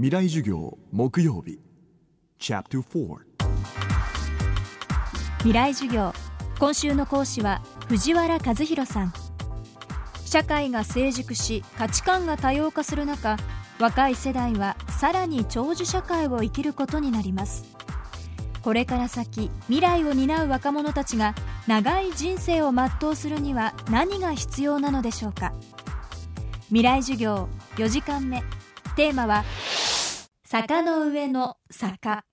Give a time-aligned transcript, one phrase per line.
[0.00, 1.58] 未来授業木曜日。
[2.38, 2.52] 未
[5.52, 6.12] 来授業。
[6.60, 9.12] 今週の講師は藤原和弘さん。
[10.24, 13.38] 社会が成熟し価値観が多様化する中
[13.80, 17.64] 若い世代はさらに長寿社会を生きることになります。
[18.62, 21.34] これから先未来を担う若者たちが
[21.66, 25.52] 長い人生を全うするには何が必要なのでしょうか。
[26.68, 28.44] 未来授業4時間目。
[28.98, 29.44] テーマは
[30.50, 32.24] 坂の上の坂。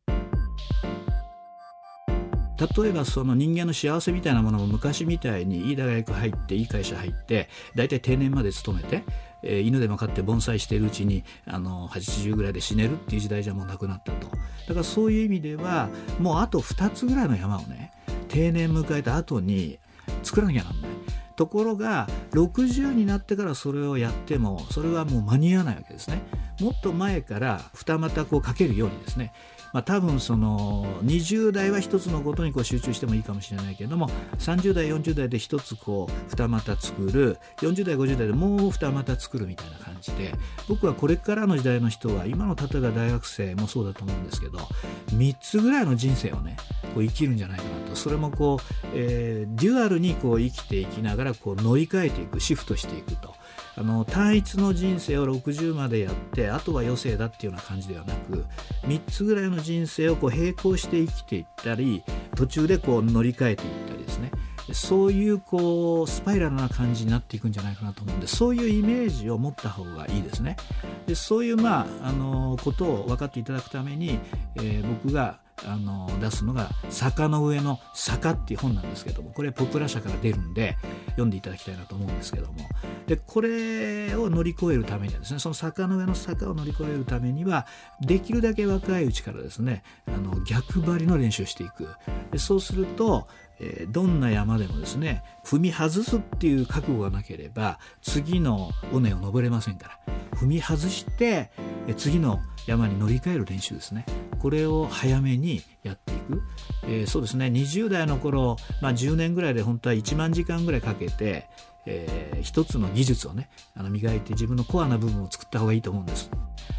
[2.78, 9.04] 例えばその人間の幸せみたいなものも昔みたいにいい大学入っていい会社入って大体定年まで勤めて、
[9.44, 14.30] えー、犬でも飼って盆栽しているうちにあの80ぐらいで死ねるっていう時代じゃもうなくなったと。
[14.30, 17.92] だからそういう意味ではもうあと2つぐらいの山をね
[18.30, 19.78] 定年迎えた後に
[20.23, 20.92] 作らなきゃなんない。
[21.36, 26.22] ところが60になってからそれをやってもそれはもう間に合わないわけですね。
[26.59, 29.34] もっと前から二股こうかけるようにですね
[29.76, 40.31] まあ、多分その20代は一つのことにこう集中してもいいかもしれないけれども30代40代で一つこう二股作る40代50代でもう二股作るみたいな感じで
[40.70, 44.59] 僕はこれからの時代の人は今の例えば大学生もそうだと思うんですけど
[45.08, 46.56] 3つぐらいの人生をね
[46.94, 53.36] こう生きるんじゃないかなとそれもこう、え、デュアルにこう生きていきながらこう乗り換えていくシフトしていくと。
[53.78, 58.45] あの単一の人生を60までやってあとは余生だっていうような感じではなく
[58.84, 62.04] 3つぐらいの人生をこう並行して生きていったり
[62.36, 64.32] 途中でこう乗り換えていったりですね。
[64.73, 70.58] そういうこうスパイラルな感じになっていくんじゃないかなと思うんでそういうイメージを持った方がいいですね。
[71.06, 74.20] でそういうまああのことを分かっていただくために、
[74.56, 80.78] えー、僕があの出すのが「坂の上の坂」っていう本なんですけどもこれポプラ社から出るんで
[81.11, 82.67] 読んでいただきたいなと思うんですけども。
[83.08, 87.67] でこれを乗り越えるためにはですねその坂の上の坂を乗り越えるためには
[88.02, 91.88] できるだけ若いうちからですねあの逆張りの練習をしていく。
[92.31, 93.28] でそうすると
[93.59, 100.16] えどんな山でもですね踏み外すっていう覚悟がなければ次の尾根を登れませんから。
[100.36, 101.49] 踏み外して
[101.95, 104.05] 次の山に乗り換える練習ですね。
[104.45, 106.44] これを早めにやっていく、
[106.83, 107.48] えー、そうですね。
[107.48, 111.48] 20代の頃、まあ、10年ぐらいで本当は1万時間ぐらいかけて、
[111.88, 116.30] えー、一つの技術をねあの磨いて自分のコアな部分を作った方がいいと思うんです。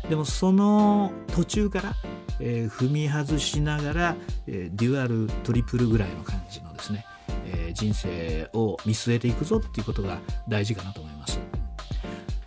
[0.08, 1.94] でもその途中から、
[2.38, 4.16] えー、踏み外しながら、
[4.46, 7.04] え、デュアルトリプルぐらいの感じのですね、
[7.46, 11.40] え、人生を見据えていくぞっていうことが大事かなと思います。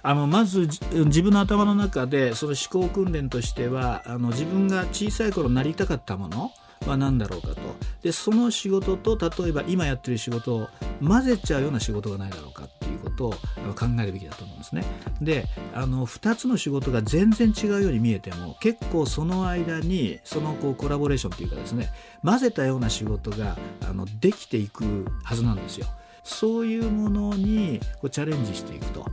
[0.01, 0.69] あのまず
[1.05, 6.51] 自分の頭の中でその思考訓練としてはあの自分が小さい頃なりたかったもの
[6.85, 7.55] は何だろうかと。
[8.01, 10.67] でその仕事と例えば今やってる仕事を
[11.05, 14.85] 混ぜちゃうような仕事がないだろうかっていうことを考えるべきだと思うんですね。
[15.21, 21.91] であの2つの仕事が全然違うように見えても結構その間にそのこうコラボレーションっていうかですね
[22.23, 25.87] 混ぜたような仕事があのできていくはずなんですよ。
[26.23, 29.05] そういうものにこうチャレンジしていくと。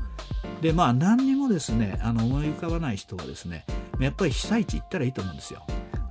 [0.60, 3.64] でまあ何にもですねあの思い浮かばない人はですね
[4.00, 5.64] やっぱり被災地行ったらいいと思うんですよ。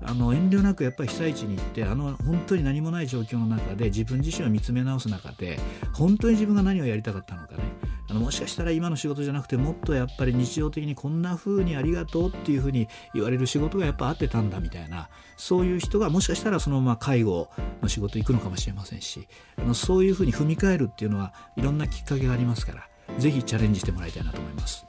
[0.07, 5.57] あの遠慮なくやっぱり被災地に行ってあの本当に何もない状況の中で自分自身を見つめ直す中で
[5.93, 7.63] 本当に自分が何をやりたかったのかね
[8.07, 17.49] あのもしかしたら今の仕事じゃなくてもっとやっぱり日常的にこんな風にありがとうっていう風に言われる仕事がやっぱ合ってたんだみたいなそういう人がもしかしたらそのまま介護
[17.81, 22.87] の仕事行くのかもしれませんしあのそういう風に踏み替えるっていうのはいろんなきっかけがありますから。
[23.17, 24.85] ぜひチャレンジしてもらいたいなと思います。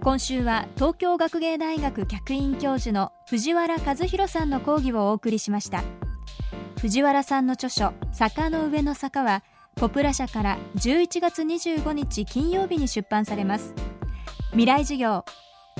[0.00, 5.82] 今週は東京学芸大学客員教授の藤原和弘さんの講義をお送りしました。
[6.78, 9.42] 藤原さんの著書「坂の上の坂」は
[9.76, 13.74] ポプラ社から11月25日金曜日に出版されます。
[14.50, 15.24] 未来授業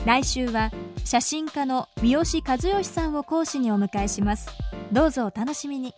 [0.06, 0.70] 来週は
[1.04, 4.48] 写真家の三好和義さんを講師にお迎えします。
[4.90, 5.94] どうぞお楽しみに。